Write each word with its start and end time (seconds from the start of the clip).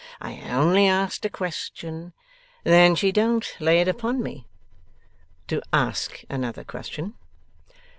I 0.19 0.41
only 0.49 0.87
asked 0.87 1.25
a 1.25 1.29
question. 1.29 2.13
Then 2.63 2.95
she 2.95 3.11
don't 3.11 3.45
lay 3.59 3.81
it 3.81 3.87
upon 3.87 4.23
me? 4.23 4.47
To 5.49 5.61
ask 5.71 6.23
another 6.27 6.63
question. 6.63 7.13